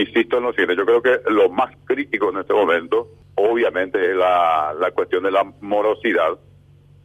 [0.00, 4.16] insisto en lo siguiente, yo creo que lo más crítico en este momento, obviamente, es
[4.16, 6.38] la, la cuestión de la morosidad.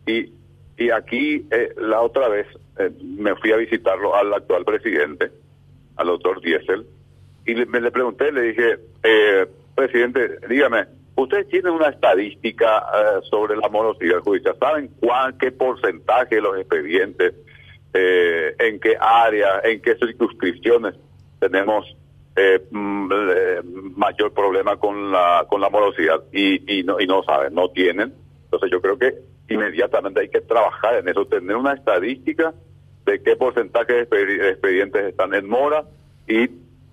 [0.05, 0.31] Y,
[0.77, 2.47] y aquí, eh, la otra vez,
[2.79, 5.31] eh, me fui a visitarlo al actual presidente,
[5.95, 6.85] al doctor Diesel,
[7.45, 10.85] y le, me le pregunté, le dije, eh, presidente, dígame,
[11.15, 14.55] ¿ustedes tienen una estadística eh, sobre la morosidad judicial?
[14.59, 17.33] ¿Saben cuál, qué porcentaje de los expedientes,
[17.93, 20.95] eh, en qué área, en qué circunscripciones
[21.39, 21.85] tenemos
[22.35, 23.61] eh, mm, eh,
[23.95, 28.13] mayor problema con la con la morosidad y, y no y no saben, no tienen.
[28.45, 29.13] Entonces yo creo que
[29.49, 32.53] inmediatamente hay que trabajar en eso, tener una estadística
[33.05, 35.83] de qué porcentaje de expedi- de expedientes están en mora
[36.27, 36.47] y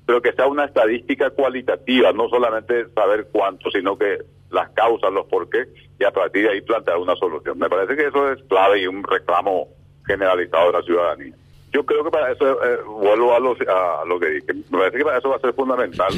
[0.07, 4.19] pero que sea una estadística cualitativa, no solamente saber cuánto, sino que
[4.51, 5.67] las causas, los por qué,
[6.01, 7.57] y a partir de ahí plantear una solución.
[7.57, 9.69] Me parece que eso es clave y un reclamo
[10.05, 11.35] generalizado de la ciudadanía.
[11.73, 14.99] Yo creo que para eso, eh, vuelvo a lo, a lo que dije, me parece
[14.99, 16.13] que para eso va a ser fundamental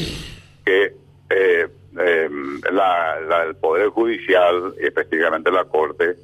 [0.64, 0.94] que
[1.30, 2.28] eh, eh,
[2.72, 6.16] la- el Poder Judicial, y específicamente la Corte,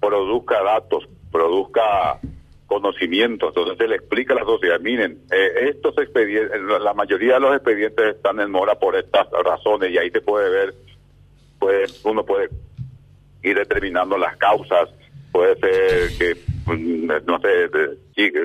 [0.00, 2.18] produzca datos, produzca
[2.66, 7.40] conocimientos, entonces se le explica a la sociedad, miren, eh, estos expedientes, la mayoría de
[7.40, 10.74] los expedientes están en mora por estas razones y ahí se puede ver,
[11.58, 12.48] pues uno puede
[13.42, 14.88] ir determinando las causas,
[15.32, 17.68] puede ser que, no sé,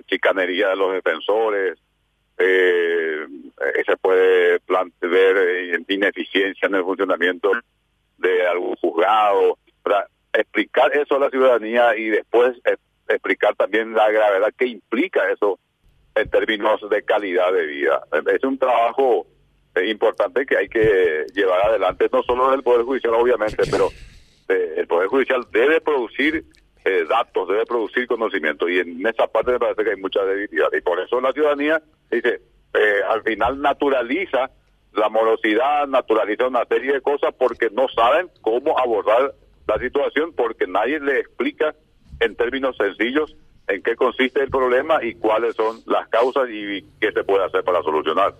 [0.07, 1.77] chicanería de los defensores,
[2.37, 3.25] eh,
[3.85, 7.51] se puede plante- ver eh, ineficiencia en el funcionamiento
[8.17, 12.75] de algún juzgado, para explicar eso a la ciudadanía y después eh,
[13.07, 15.59] explicar también la gravedad que implica eso
[16.15, 18.01] en términos de calidad de vida.
[18.33, 19.25] Es un trabajo
[19.75, 23.89] eh, importante que hay que llevar adelante, no solo del Poder Judicial, obviamente, pero
[24.49, 26.43] eh, el Poder Judicial debe producir
[26.87, 30.69] eh, datos, debe producir conocimiento, y en esa parte me parece que hay mucha debilidad.
[30.71, 32.39] Y por eso la ciudadanía dice,
[32.73, 34.49] eh, al final naturaliza
[34.93, 39.33] la morosidad, naturaliza una serie de cosas porque no saben cómo abordar
[39.67, 41.75] la situación, porque nadie le explica
[42.21, 43.35] en términos sencillos
[43.67, 47.65] en qué consiste el problema y cuáles son las causas y qué se puede hacer
[47.65, 48.33] para solucionar.